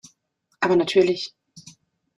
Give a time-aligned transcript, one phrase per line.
[0.61, 1.31] Aber natürlich.